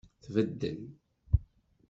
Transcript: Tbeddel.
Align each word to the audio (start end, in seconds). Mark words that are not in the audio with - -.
Tbeddel. 0.23 0.81